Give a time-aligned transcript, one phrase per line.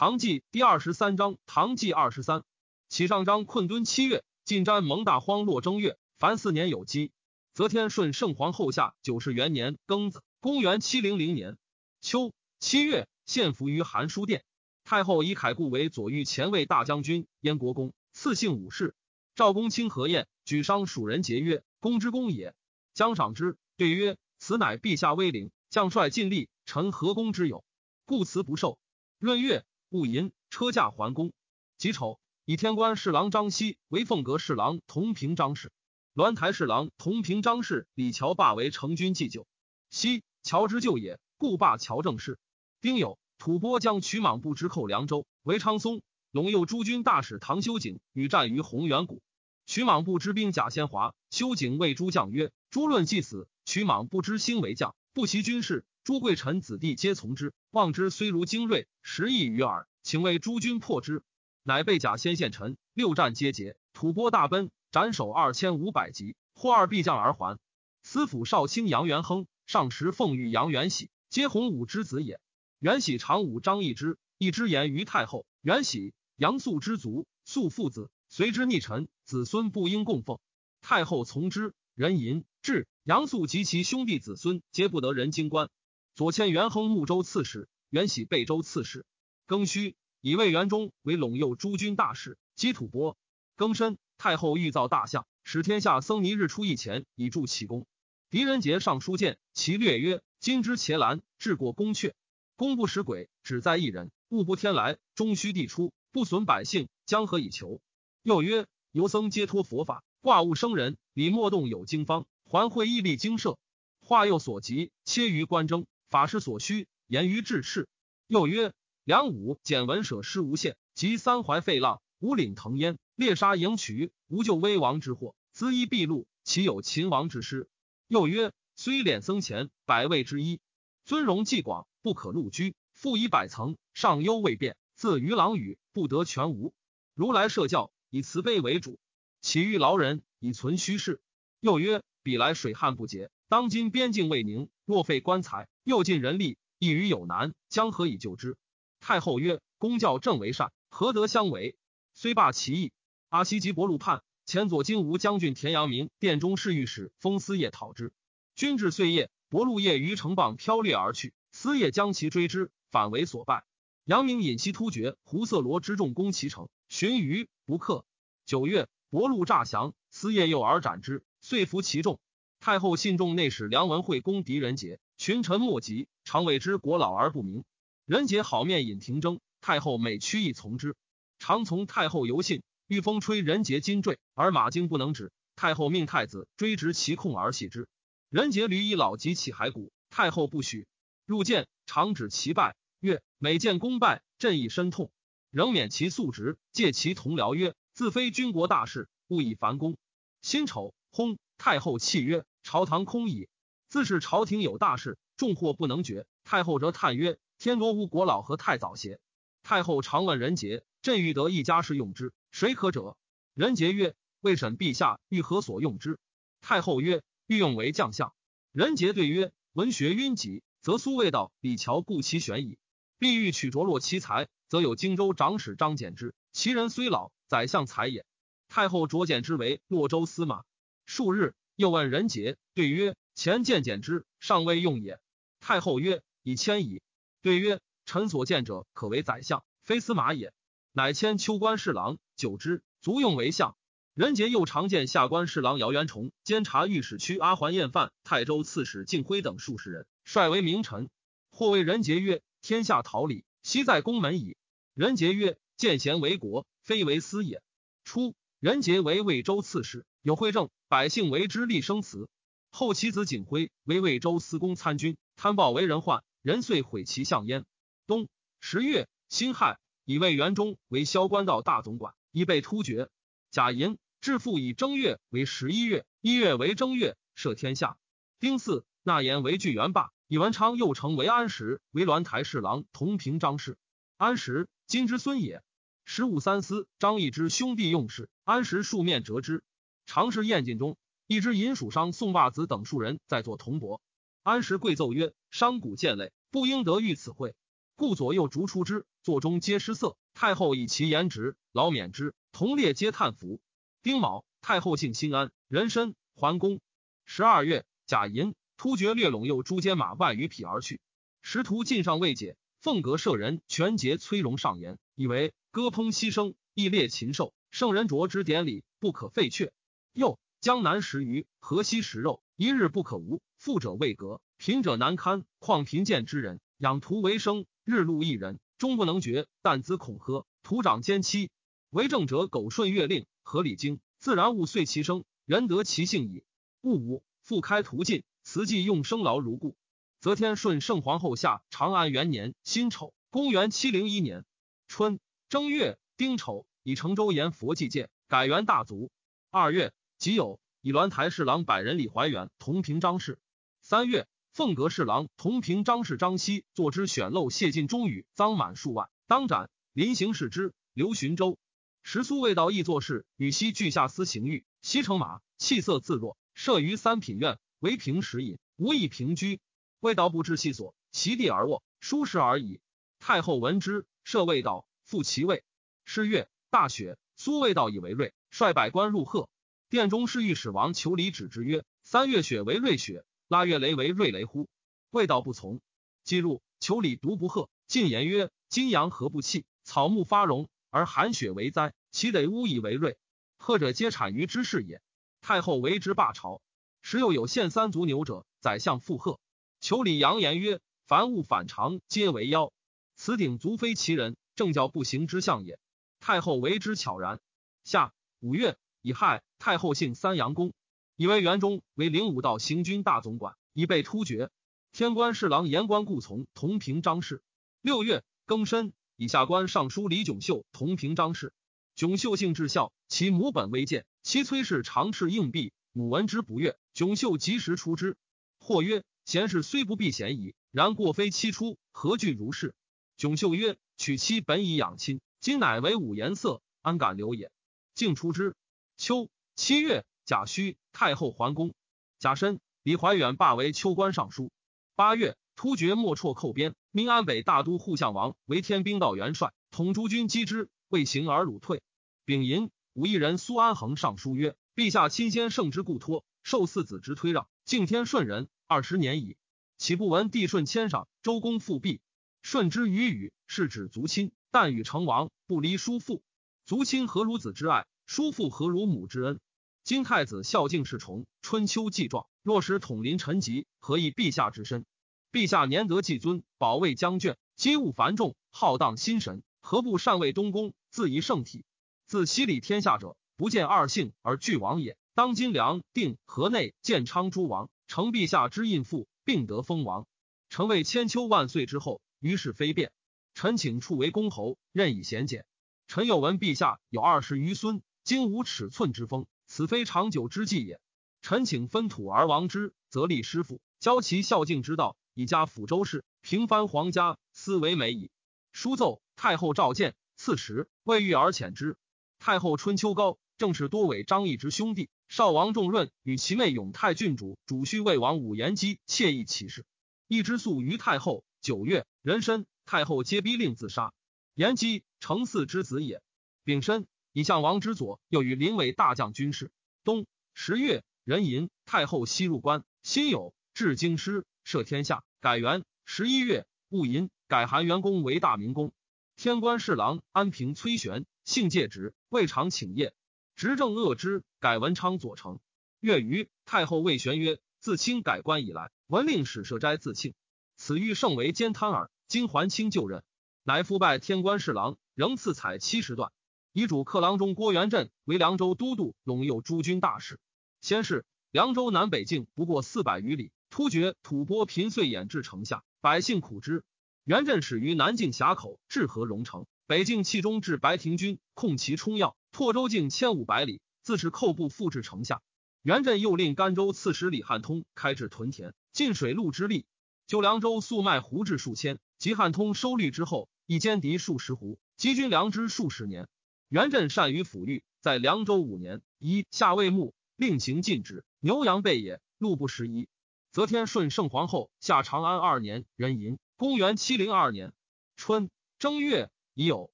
[0.00, 2.42] 唐纪第二十三章，唐纪二十三，
[2.88, 7.12] 启上章困敦七月，晋瞻蒙大荒落正月，凡四年有基。
[7.52, 11.58] 则天顺圣皇后下九世元年庚子，公元七零零年
[12.00, 14.42] 秋七月，献俘于韩书殿。
[14.84, 18.94] 太后以凯固为左御前卫大将军，燕国公，赐姓武氏。
[19.34, 22.54] 赵公卿何晏举商蜀人节曰：“公之公也。”
[22.94, 27.62] 将赏之，对曰：“此乃陛下威灵，将帅尽力，臣何公之有？
[28.06, 28.78] 故辞不受。”
[29.20, 29.62] 闰月。
[29.90, 31.32] 戊寅，车驾还宫。
[31.76, 35.72] 己丑，以天官侍郎张熙为凤阁侍郎同平章事，
[36.14, 39.48] 鸾台侍郎同平章事李乔霸为成军祭酒。
[39.90, 42.38] 熙，乔之旧也，故霸乔正事。
[42.80, 49.22] 丁酉，吐蕃将曲莽部之寇凉州，为昌松、陇右诸军大使唐修景与战于洪元谷。
[49.66, 59.86] 曲莽部之兵贾先华、修景谓诸将曰：“诸论既死，曲莽不知兴为将，不习军事。”朱贵臣子弟皆从之，望之虽如精锐，十亿余耳。
[60.02, 61.22] 请为诸军破之，
[61.62, 67.58] 乃被甲先献臣，六战皆捷，吐蕃大奔，斩首二千五百级，获二必将而还。
[68.02, 72.40] 司府少卿杨元亨，上时奉御杨元喜，皆洪武之子也。
[72.78, 75.44] 元喜长武张易之，易之言于太后。
[75.60, 80.38] 元喜杨素之族，素父子，随之逆臣，子孙不应供奉。
[80.80, 85.68] 太后从之，人淫至，杨素及其兄弟子孙，皆不得人京官。
[86.14, 89.06] 左迁元亨睦州刺史，元喜贝州刺史。
[89.46, 93.16] 庚戌，以魏元忠为陇右诸军大使，击吐蕃。
[93.56, 97.86] 庚申，太后欲造大象，使天下僧尼日出一前，以助其功。
[98.28, 102.12] 狄仁杰上书谏，其略曰：今之伽蓝，治过宫阙，
[102.56, 104.10] 功不使鬼，只在一人。
[104.28, 107.80] 物不天来，终须地出，不损百姓，将何以求？
[108.22, 110.98] 又曰：游僧皆托佛法，挂物生人。
[111.14, 113.58] 李莫动有经方，还会毅力精舍。
[114.00, 115.86] 化又所及，切于官征。
[116.10, 117.88] 法师所需，言于治赤。
[118.26, 118.72] 又曰：
[119.04, 127.68] 梁武简文舍失无限，及三淮废浪，五岭腾烟，猎杀迎渠，无救危亡之祸，资衣毕露，岂有秦王之师？
[128.08, 130.58] 又曰：虽敛僧前，百位之一，
[131.04, 132.74] 尊荣既广，不可禄居。
[132.92, 136.74] 复以百层，上优未变，自于郎语，不得全无。
[137.14, 138.98] 如来设教，以慈悲为主，
[139.40, 141.22] 岂欲劳人以存虚事？
[141.60, 145.66] 又曰：彼来水旱不竭，当今边境未宁，若废官财。
[145.90, 148.56] 又尽人力，亦于有难，将何以救之？
[149.00, 151.74] 太后曰：“公教正为善，何得相违？
[152.14, 152.92] 虽罢其意。”
[153.28, 158.12] 阿西及伯禄叛，前左金吾将军田阳明殿中侍御史封司业讨之。
[158.54, 163.64] 军至岁夜，伯禄夜于城傍飘掠而去，司业将其追之，反为所败。
[164.04, 168.04] 阳明引西突厥胡色罗之众攻其城，寻余不克。
[168.46, 172.20] 九月，伯禄诈降，司业诱而斩之，遂服其众。
[172.60, 175.00] 太后信众内史梁文惠攻狄仁杰。
[175.20, 177.62] 群臣莫及，常谓之国老而不明。
[178.06, 180.96] 仁杰好面引廷争，太后每屈意从之。
[181.38, 185.30] 常从太后游信，欲风吹仁杰金坠，而马经不能止。
[185.56, 187.86] 太后命太子追执其控而系之。
[188.30, 190.86] 仁杰屡以老疾起骸骨，太后不许。
[191.26, 195.12] 入见，常指其败，曰：“每见功败，朕亦身痛。”
[195.52, 199.98] 仍免其素职，借其同僚曰：“自非军国大事，勿以烦功。”
[200.40, 201.36] 辛丑，薨。
[201.58, 203.48] 太后泣曰：“朝堂空矣。”
[203.90, 206.24] 自是朝廷有大事，重祸不能决。
[206.44, 209.18] 太后则叹曰：“天罗无国老何太早邪？”
[209.64, 213.16] 太后常问仁杰：“朕欲得一家事用之，谁可者？”
[213.52, 216.20] 仁杰曰：“未审陛下欲何所用之？”
[216.62, 218.32] 太后曰：“欲用为将相。”
[218.70, 222.78] 仁杰对曰：“文学晕己，则苏味道李乔故其选矣。
[223.18, 228.24] 必欲取着落其才，则有荆州长史张柬之，其人虽老，宰相才也。”
[228.70, 230.62] 太后擢简之为洛州司马。
[231.06, 233.16] 数日，又问仁杰，对曰。
[233.34, 235.20] 前见简之，尚未用也。
[235.60, 237.02] 太后曰：“以迁矣。”
[237.42, 240.52] 对曰：“臣所见者，可为宰相，非司马也。”
[240.92, 243.76] 乃迁秋官侍郎，久之，足用为相。
[244.14, 251.08] 仁杰又常见下官侍郎姚元崇、监察御史区阿环彦范、泰州刺史敬辉等数十人，率为名臣。
[251.50, 254.56] 或谓仁杰曰：“天下桃李，悉在宫门矣。”
[254.94, 257.62] 仁杰曰：“见贤为国，非为私也。”
[258.04, 262.28] 初，仁杰为魏州刺史，有惠政，百姓为之立生祠。
[262.70, 267.64] 后其子景辉为魏州司功参军，贪暴为人患，人遂毁其相焉。
[268.06, 268.28] 冬
[268.60, 273.08] 十月辛亥，以魏元忠为萧关道大总管，已被突厥。
[273.50, 277.98] 贾寅致富以正月为十一月，一月为正月，赦天下。
[278.38, 283.76] 丁巳，纳言为巨元霸，以文昌又成为安石，为鸾台侍郎，同平章事。
[284.16, 285.62] 安石今之孙也。
[286.04, 289.62] 十五三司张易之兄弟用事，安石数面折之，
[290.06, 290.96] 常是宴尽中。
[291.30, 294.00] 一支银鼠商宋袜子等数人在做铜帛，
[294.42, 297.54] 安石贵奏曰：“商贾贱类，不应得遇此会。”
[297.94, 300.16] 故左右逐出之，座中皆失色。
[300.34, 302.34] 太后以其颜值，劳免之。
[302.50, 303.60] 同列皆叹服。
[304.02, 306.80] 丁卯，太后幸心安，人参桓公。
[307.24, 311.00] 十二月，甲寅，突厥掠陇右诸监马万余匹而去。
[311.42, 319.72] 时途尽上未解，凤阁舍人全节崔荣上言，以为歌烹牺牲，亦列禽兽，圣人着之典礼，不可废却。
[320.12, 323.40] 又江南食鱼，河西食肉，一日不可无。
[323.56, 325.46] 富者未革，贫者难堪。
[325.58, 329.46] 况贫贱之人，养徒为生，日禄一人，终不能绝。
[329.62, 331.50] 但资恐喝，徒长奸妻。
[331.88, 336.44] 为政者苟顺月令，合理经，自然物遂其生，人得其性矣。
[336.82, 339.76] 勿无复开途径，慈济用生劳如故。
[340.20, 344.44] 则天顺圣皇后下长安元年辛丑，公元七零一年
[344.88, 349.10] 春正月丁丑，以成州沿佛祭建，改元大族。
[349.50, 353.38] 二月己酉，以鸾台侍郎百人李怀远同平章事。
[353.80, 359.70] 三月，凤阁侍郎同平张氏张熙作之选漏谢尽中语赃满数万，当斩。
[359.94, 361.58] 临行视之，刘寻州
[362.02, 364.66] 时苏未到，亦作事，与西俱下司行狱。
[364.82, 369.58] 西乘马，气色自若，设于三品院，为平时饮，无以平居。
[370.00, 372.82] 未到不知细所，席地而卧，舒适而已。
[373.20, 375.64] 太后闻之，设未到，复其位。
[376.04, 379.48] 是月，大雪，苏未到以为瑞，率百官入贺。
[379.90, 384.68] 殿中侍御史王求礼止之曰：“三月雪为瑞雪。”腊月雷为瑞雷乎？
[385.10, 385.80] 未道不从。
[386.22, 387.68] 既入，求礼独不贺。
[387.88, 389.64] 进言曰：“金阳何不弃？
[389.82, 393.18] 草木发荣，而寒雪为灾，其得乌以为瑞。
[393.56, 395.02] 贺者皆产于之事也。”
[395.42, 396.62] 太后为之罢朝。
[397.02, 399.40] 时又有献三足牛者，宰相附贺。
[399.80, 402.72] 求礼扬言曰：“凡物反常，皆为妖。
[403.16, 405.80] 此鼎足非其人，正教不行之象也。”
[406.20, 407.40] 太后为之悄然。
[407.82, 410.72] 下五月，乙亥，太后姓三阳宫。
[411.16, 414.50] 以为元中为灵武道行军大总管，已被突厥。
[414.92, 417.42] 天官侍郎言官故从同平张氏。
[417.80, 421.52] 六月庚申，以下官尚书李炯秀同平张氏。
[421.94, 428.16] 炯秀姓至孝，其母本微贱，其崔氏常斥硬币，母闻之不悦，炯秀及时出之。
[428.58, 432.74] 或曰：贤士虽不避嫌矣，然过非妻出，何惧如是？
[433.16, 437.50] 炯秀曰：娶妻本以养亲，今乃为五颜色，安敢留也？
[437.94, 438.56] 竟出之。
[439.00, 440.04] 秋七月。
[440.26, 441.72] 甲戌，太后桓公。
[442.18, 444.52] 甲申，李怀远罢为秋官尚书。
[444.94, 451.82] 八月，突厥莫辍寇边，命安北大都护相王为天兵道元帅，统诸军击之，未行而鲁退。
[452.26, 459.38] 丙寅，武义人苏安衡上书曰：“陛下亲先圣之故托，受四子之推让，敬天顺人二十年矣，
[459.78, 462.02] 岂不闻帝顺谦赏，周公复辟？
[462.42, 466.22] 顺之于语，是指族亲，但与成王不离叔父。
[466.66, 467.86] 族亲何如子之爱？
[468.10, 469.38] 叔父何如母之恩？”
[469.84, 474.84] 今太子孝敬侍从，春秋既壮，若使统临臣疾，何以陛下之身？
[475.30, 481.64] 陛下年得既尊，保卫将眷，机务繁重，浩荡心神，何不善为东宫，自遗圣体？
[482.04, 484.96] 自西礼天下者，不见二姓而俱王也。
[485.14, 490.08] 当今梁定河内建昌诸王，承陛下之印父，并得封王。
[490.48, 492.90] 成为千秋万岁之后，于是非变。
[493.34, 495.46] 臣请处为公侯，任以贤简。
[495.86, 499.26] 臣有闻陛下有二十余孙，今无尺寸之风。
[499.46, 500.80] 此非长久之计也。
[501.22, 508.10] 臣请分土而王之，则立师傅，教其孝敬之道，以加抚州事，平藩皇家，斯为美矣。
[508.52, 511.76] 书奏太后召见，赐时未遇而遣之。
[512.18, 514.88] 太后春秋高，正是多伪张毅之兄弟。
[515.08, 519.66] 少王仲润与其妹永泰郡主主婿魏王武延基妾意其事，
[520.06, 521.24] 一之诉于太后。
[521.40, 523.92] 九月壬申，太后皆逼令自杀。
[524.34, 526.02] 延基承嗣之子也。
[526.44, 526.86] 丙申。
[527.12, 529.50] 以相王之左，又与临尾大将军事。
[529.82, 532.64] 冬十月，壬寅，太后西入关。
[532.82, 535.64] 辛酉，至京师，摄天下，改元。
[535.84, 538.72] 十一月戊寅，改韩元公为大明宫。
[539.16, 542.94] 天官侍郎安平崔玄，姓介直，未尝请业，
[543.34, 545.40] 执政恶之，改文昌左丞。
[545.80, 550.14] 月余，太后谓玄曰：“自清改官以来，闻令史设斋自庆，
[550.56, 551.90] 此欲圣为奸贪耳。
[552.06, 553.02] 今还清就任，
[553.42, 556.12] 乃复拜天官侍郎，仍赐彩七十段。”
[556.52, 560.18] 遗主客郎中郭元振为凉州都督，陇右诸军大事。
[560.60, 566.64] 先是，凉州南北境不过四百余里，突厥吐蕃频遂掩至城下，百姓苦之。
[567.04, 572.16] 元振始于南境峡口至河荣城，北境气中至白庭军，控其冲要。
[572.32, 575.22] 拓州境千五百里，自是寇部复至城下。
[575.62, 579.66] 元振又令甘州刺史李汉通开至屯田，进水陆之力，
[580.08, 581.78] 就凉州粟麦胡至数千。
[581.98, 586.08] 及汉通收律之后，以歼敌数十胡，积军粮之数十年。
[586.50, 591.04] 元振善于抚育，在凉州五年，一下魏牧，令行禁止。
[591.20, 592.88] 牛羊备也，路不拾遗。
[593.30, 597.52] 则天顺圣皇后下长安二年，壬寅，公元七零二年
[597.94, 599.70] 春正月已有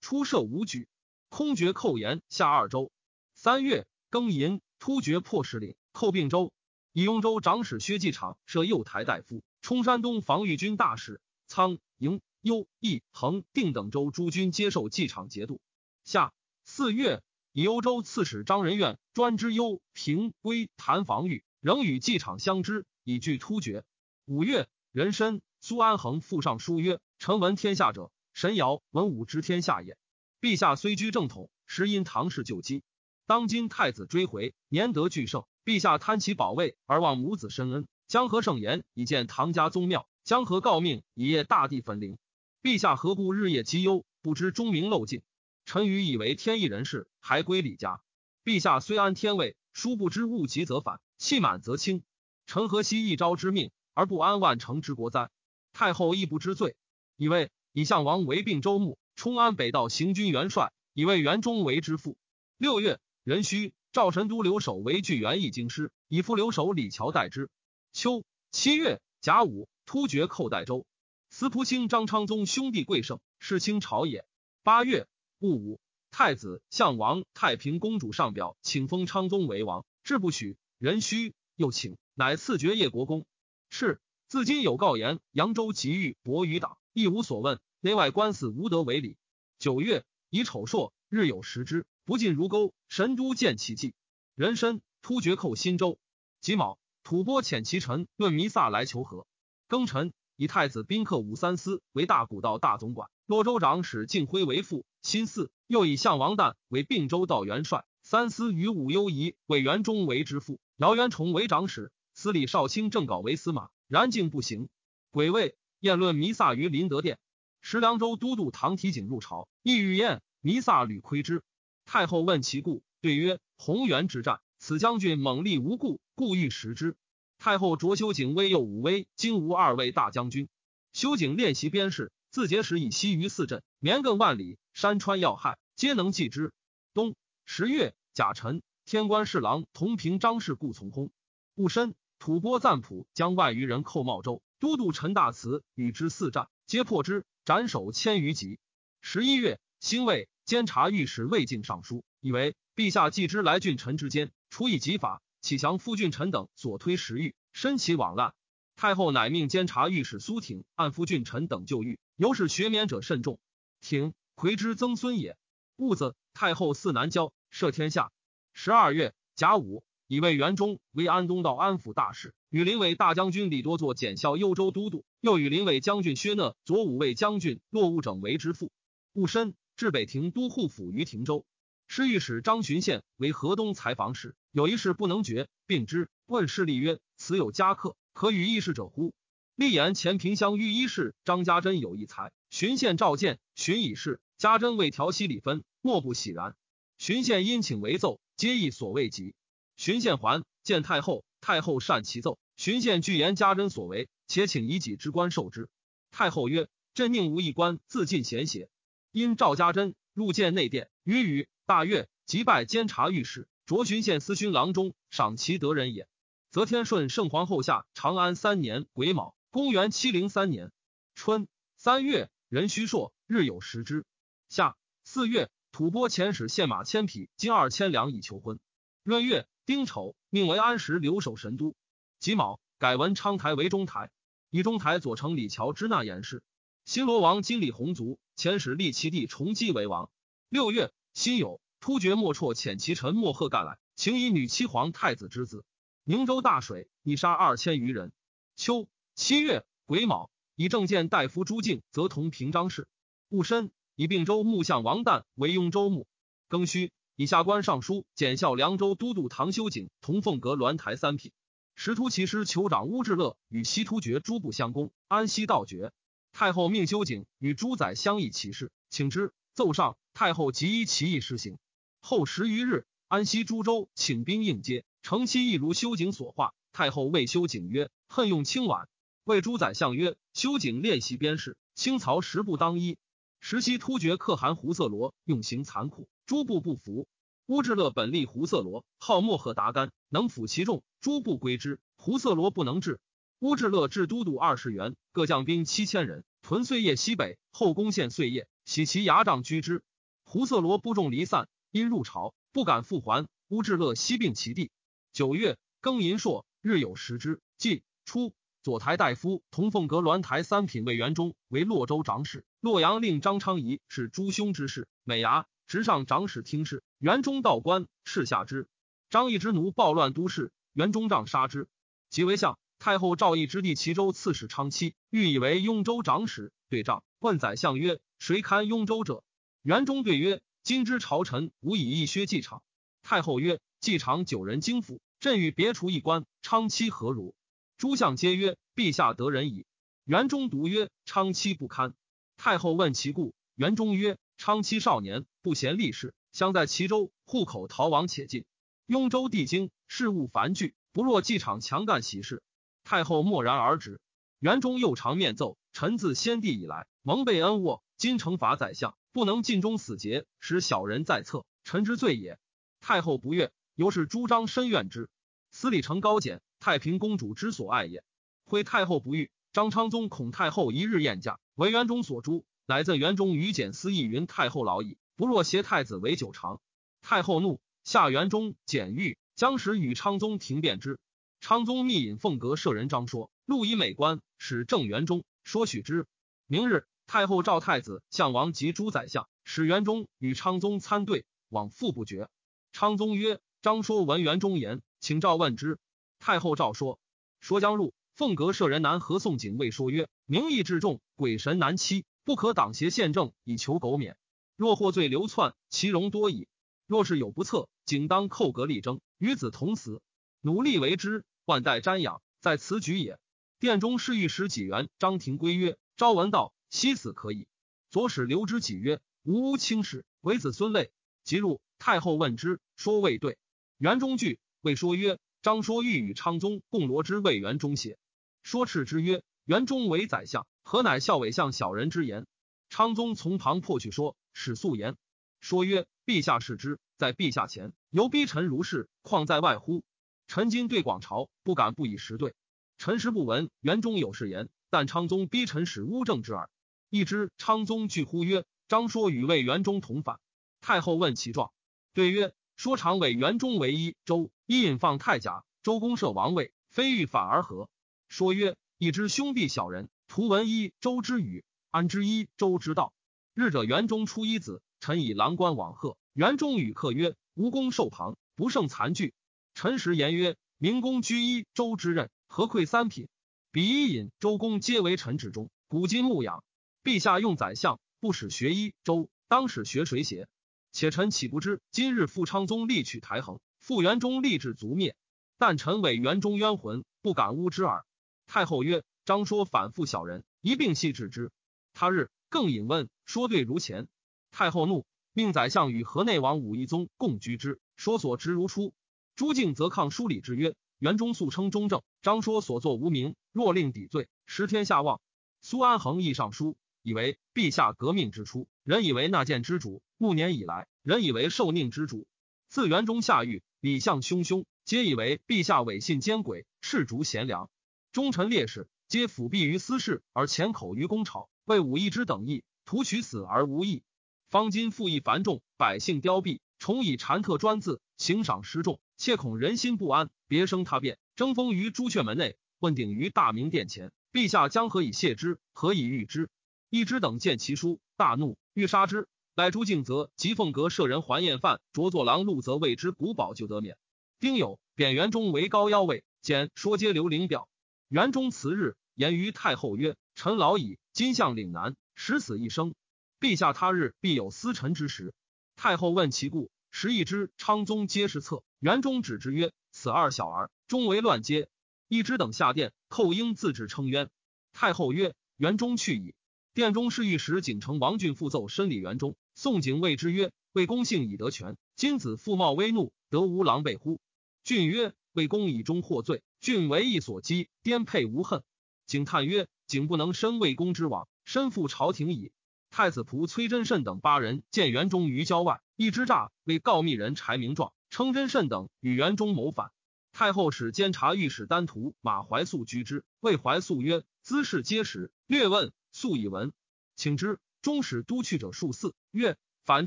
[0.00, 0.88] 出设武举，
[1.28, 2.90] 空绝寇延下二州。
[3.34, 6.50] 三月庚寅，突厥破石岭，寇并州。
[6.94, 11.20] 以雍州长史薛继场设右台大夫，冲山东防御军大使。
[11.46, 15.60] 苍、营、幽、益、恒、定等州诸军接受继场节度。
[16.04, 16.32] 下
[16.66, 23.84] 四月，以幽州刺史张仁愿专知幽平归谈防御，仍与继场相知，以拒突厥。
[24.24, 29.98] 五月，壬申，苏安恒复上书曰：“臣闻天下者，神尧、文武之天下也。
[30.40, 32.82] 陛下虽居正统，实因唐氏旧基。
[33.26, 42.18] 当今太子追回，年德俱盛。”陛下贪其宝位而忘母子深恩，江河圣言以见唐家宗庙，江河告命以业大地分灵。
[42.62, 45.22] 陛下何故日夜积忧，不知钟鸣漏尽？
[45.64, 48.00] 臣愚以为天意人事，还归李家。
[48.44, 52.02] 陛下虽安天位，殊不知物极则反，气满则轻。
[52.46, 55.30] 臣何惜一朝之命，而不安万乘之国哉？
[55.72, 56.76] 太后亦不知罪，
[57.16, 62.16] 以为以项王为并州牧，充安北道行军元帅，以为元忠为之父。
[62.58, 63.72] 六月，壬戌。
[63.92, 67.48] 赵神都留守为据元义京师，以副留守李峤代之。
[67.92, 70.84] 秋七月甲午，突厥寇代州。
[71.30, 74.26] 司仆卿张昌宗兄弟贵盛，世清朝野。
[74.64, 75.06] 八月
[75.44, 75.78] 戊午，
[76.10, 80.56] 太子相王太平公主上表，请封昌宗为王，志不许。
[80.78, 83.26] 人须又请，乃赐爵叶国公。
[83.68, 87.60] 是自今有告言，扬州急遇伯于党，亦无所问。
[87.80, 89.18] 内外官司无得为理。
[89.58, 91.84] 九月以丑朔，日有食之。
[92.06, 93.92] 不进如钩，神都见其迹。
[94.34, 95.98] 人参突厥寇新州，
[96.40, 99.26] 己卯，吐蕃遣其臣论弥撒来求和。
[99.68, 104.86] 庚辰，以太子宾客武三思为大古道大总管，洛州长史敬辉为副。
[105.04, 107.84] 辛巳，又以相王旦为并州道元帅。
[108.02, 111.92] 三司与武攸宜为元忠为之父，姚元崇为长史。
[112.14, 114.70] 司礼少卿正稿为司马，然竟不行。
[115.10, 117.18] 癸未，宴论弥撒于麟德殿。
[117.60, 121.42] 时凉州都督唐提景入朝，意欲宴弥撒，屡窥之。
[121.84, 126.96] 太后问其故，对曰：“洪元之战，此将军猛力无故，故欲食之。”
[127.36, 130.48] 太后擢修景威右武威、金吾二位大将军。
[130.94, 136.52] 修景练习边事，自节时以西于四镇，绵亘万里，山川要害，皆能记之。
[136.92, 137.14] 冬
[137.44, 141.10] 十月甲辰，天官侍郎同平张氏故从空。
[141.54, 148.58] 戊申，吐蕃赞普将万余人寇茂州，都督陈大慈与之四战，皆破之，斩首千余级。
[149.00, 150.28] 十一月辛未。
[150.44, 158.34] 监察御史魏敬上书，以为陛下既知来郡臣之间，处以极法，启降副郡臣等所推时欲，身其往滥。
[158.76, 163.38] 太后乃命监察御史苏挺按副郡臣等就狱，尤使学免者甚众。
[163.80, 165.36] 挺魁之曾孙也。
[165.76, 168.12] 戊子，太后嗣南郊，赦天下。
[168.52, 178.70] 十二月甲午，以为元忠为安东道安抚大使，与林伟大将军李多作检校幽州都督，又与林伟将军薛讷、左武卫将军骆务整为之父。
[179.12, 179.54] 戊申。
[179.76, 181.44] 至北庭都护府于庭州，
[181.88, 186.08] 侍御史张巡宪为河东采访使，有一事不能决，并之。
[186.26, 189.12] 问侍吏曰：“此有家客，可与议事者乎？”
[189.56, 192.32] 立言前平乡御医士张家珍有一才。
[192.50, 194.20] 巡县召见，巡以事。
[194.36, 196.56] 家珍为调息礼分，莫不喜然。
[196.98, 199.34] 巡宪因请为奏，皆亦所未及。
[199.76, 202.38] 巡宪还见太后，太后善其奏。
[202.56, 205.68] 巡宪具言家珍所为，且请以己之官受之。
[206.10, 208.68] 太后曰：“朕宁无一官自尽贤邪？”
[209.10, 216.08] 因赵家珍入见内殿，与语大悦，即拜监察御史，卓巡县司勋郎中，赏其德人也。
[216.50, 220.70] 则天顺圣皇后下长安三年癸卯，公元七零三年
[221.14, 224.04] 春三月，壬戌朔，日有食之。
[224.48, 228.60] 夏四月，吐蕃遣使献马千匹，金二千两以求婚。
[229.02, 231.74] 闰月丁丑，命为安石留守神都。
[232.20, 234.10] 己卯，改文昌台为中台，
[234.50, 236.42] 以中台左丞李峤之纳言事。
[236.84, 240.10] 新罗王金李弘族遣使立其弟重基为王。
[240.48, 245.64] 六月，辛酉，突厥莫绰遣其臣莫贺干来，请以女妻皇太子之子。
[246.04, 248.12] 宁州大水，已杀二千余人。
[248.56, 252.86] 秋七月癸卯，以正见大夫朱敬则同平章事。
[253.30, 256.06] 戊申，以并州牧相王旦为雍州牧。
[256.48, 261.32] 庚戌，以下官尚书检校凉州都督唐修景同凤阁鸾台三品。
[261.76, 265.92] 时突骑师酋长乌志乐与西突厥诸部相攻，安西道绝。
[266.32, 269.32] 太后命修景与诸宰相议其事，请之。
[269.54, 271.58] 奏上，太后即依其意施行。
[272.00, 276.54] 后十余日，安西诸州请兵应接，成期亦如修景所画。
[276.72, 278.88] 太后谓修景曰：“恨用清婉。”
[279.22, 282.98] 谓诸宰相曰：“修景练习边事，清曹实不当一。
[283.46, 287.06] 时期突厥可汗胡色罗用刑残酷，诸部不服。
[287.44, 291.78] 乌智勒本立胡色罗，号莫赫达干，能抚其众，诸部归之。
[291.98, 293.00] 胡色罗不能治。
[293.40, 299.82] 乌智勒置都督二十员，各将兵七千人，屯碎叶西北，后攻陷碎叶，喜其牙帐居之。
[300.24, 303.28] 胡色罗不中离散，因入朝，不敢复还。
[303.48, 304.70] 乌智乐西并其地。
[305.12, 307.42] 九月，庚寅朔，日有食之。
[307.58, 308.32] 季初，
[308.64, 312.46] 左台大夫同凤阁鸾台三品魏元忠为洛州长史。
[312.60, 314.88] 洛阳令张昌仪是诸兄之事。
[315.02, 316.82] 美牙直上长史听事。
[316.98, 318.66] 元忠道官，斥下之。
[319.10, 321.68] 张毅之奴暴乱都市，元忠杖杀之。
[322.08, 322.58] 即为相。
[322.78, 329.24] 太后赵义之弟齐州刺史昌期，欲以为雍州长史，对仗问宰相曰：“谁堪雍州者？”
[329.60, 332.62] 元忠对曰：“今之朝臣无以一削季常。”
[333.04, 337.34] 太后曰：“季常九人京府，朕欲别除一官，昌期何如？”
[337.84, 339.66] 诸相皆曰：“陛下得人矣。”
[340.06, 341.92] 元忠独曰：“昌期不堪。”
[342.38, 348.46] 太后问其故，元忠曰：“昌期少年，不贤立事，相在齐州，户口逃亡且尽。
[348.86, 352.42] 雍州地经，事务繁剧，不若季场强干喜事。”
[352.84, 354.00] 太后默然而止。
[354.38, 362.38] 元忠又常面奏：“臣自先帝以来，蒙被恩渥，今惩罚宰相，不能尽忠死节，使小人在侧，臣之罪也。”
[362.80, 365.10] 太后不悦，由是朱张深怨之。
[365.50, 368.02] 司礼成高简，太平公主之所爱也。
[368.46, 376.62] 徽太后不遇，张昌宗恐太后一日宴驾，为元中所诛，乃赠元中于简思义云：“太后老矣，不若挟太子为久长。”
[377.04, 380.98] 太后怒，下元中、简狱，将使与昌宗停辩之。
[381.38, 386.06] 昌宗密引凤阁舍人张说，录以美观，使正元中说许之。
[386.46, 392.30] 明日，太后召太子、相王及诸宰相，使元忠与昌宗参对，往复不绝。
[392.72, 395.78] 昌宗曰：“张说闻元中言，请召问之。”
[396.24, 396.98] 太后诏说
[397.38, 404.16] ：“说将入。”凤阁舍人南何宋景未说曰：“名义至重，鬼神难欺，不可党邪宪政以求苟免。
[404.56, 406.48] 若获罪流窜，其容多矣。
[406.86, 410.00] 若是有不测，仅当扣格力争，与子同死，
[410.40, 413.18] 努力为之。”万代瞻仰，在此举也。
[413.60, 417.48] 殿中侍御史几元张廷圭曰：“昭文道，惜死可以。”
[417.92, 420.90] 左使刘知己曰：“吾无轻视，为子孙类。”
[421.22, 423.36] 即入太后问之，说未对。
[423.76, 427.98] 元中惧，未说曰：“张说欲与昌宗共罗之魏元忠邪？”
[428.42, 432.26] 说斥之曰：“元忠为宰相，何乃校尉相小人之言？”
[432.70, 434.96] 昌宗从旁破去说，使素言。
[435.42, 439.84] 说曰：“陛下视之，在陛下前，犹逼臣如是，况在外乎？”
[440.28, 442.34] 臣今对广朝，不敢不以实对。
[442.78, 446.48] 臣实不闻元忠有是言，但昌宗逼臣使乌正之耳。
[446.88, 450.20] 一知昌宗惧呼曰：“张说与魏元忠同反。”
[450.62, 451.52] 太后问其状，
[451.92, 457.68] 对曰：“说常委元中为一周，一引放太甲，周公设王位，非欲反而和。”
[458.08, 462.92] 说曰：“一知兄弟小人，图闻一周之语，安知一周之道？
[463.34, 465.96] 日者元中出一子，臣以郎官往贺。
[466.12, 469.14] 元中与客曰：‘无功受旁，不胜残惧。’”
[469.54, 473.08] 陈实言曰：“明公居一周之任，何愧三品？
[473.50, 476.44] 比一尹、周公皆为臣之中，古今牧养。
[476.84, 480.28] 陛下用宰相，不使学一周，当使学谁邪？
[480.74, 481.60] 且臣岂不知？
[481.70, 484.96] 今日复昌宗力取台衡，复元忠立志族灭。
[485.38, 487.84] 但臣为元忠冤魂，不敢诬之耳。”
[488.26, 491.30] 太后曰：“张说反复小人，一并细治之。”
[491.74, 493.86] 他日更引问，说对如前。
[494.32, 498.74] 太后怒，命宰相与河内王武义宗共居之，说所执如初。
[499.14, 505.00] 朱敬则抗书礼之曰：“元忠素称忠正，张说所作无名，若令抵罪，失天下望。”
[505.40, 512.06] 苏安衡亦上书，以为陛下革命之初，人以为纳谏之主；暮年以来，人以为受佞之主。
[512.48, 517.50] 自元中下狱，礼相汹汹，皆以为陛下伪信奸诡，赤逐贤良。
[517.92, 523.82] 忠臣烈士，皆辅弼于私事，而前口于公朝，为武义之等义，图取死而无益。
[524.30, 528.80] 方今赋役繁重，百姓凋敝，重以禅特专字，刑赏失重。
[528.96, 533.92] 切恐人心不安，别生他变，争锋于朱雀门内，问鼎于大明殿前。
[534.12, 535.38] 陛下将何以谢之？
[535.52, 536.28] 何以御之？
[536.70, 539.08] 一之等见其书，大怒，欲杀之。
[539.36, 543.76] 乃朱敬则及凤阁舍人还宴饭，着作郎陆则谓之古宝，就得免。
[544.20, 547.48] 丁酉，贬元忠为高腰尉，简说皆留灵表。
[547.88, 552.76] 元忠辞日，言于太后曰：“臣老矣，今向岭南，十死一生。
[553.18, 555.12] 陛下他日必有思臣之时。”
[555.56, 556.48] 太后问其故。
[556.70, 561.48] 时一之昌宗皆是策，元忠指之曰：“此二小儿终为乱阶。”
[561.88, 564.10] 一之等下殿，寇应自指称冤。
[564.52, 566.14] 太后曰：“元忠去矣。”
[566.54, 569.16] 殿中侍御史景城王俊复奏申礼元忠。
[569.34, 574.00] 宋景谓之曰：“魏公幸以得权，今子父冒威怒，得无狼狈乎？”
[574.44, 578.42] 俊曰：“魏公以忠获罪，俊为义所击，颠沛无恨。”
[578.86, 582.30] 景叹曰：“景不能身魏公之往，身负朝廷矣。”
[582.70, 589.70] 太子仆崔真慎等八人见元忠于郊外，一之诈为告密人柴明状，称真慎等与元忠谋反。
[590.12, 595.10] 太后使监察御史丹徒马怀素居之，谓怀素曰：“姿势皆实。
[595.26, 596.52] 略问，素以闻，
[596.94, 597.40] 请之。
[597.64, 599.86] 中使都去者数四，曰：“反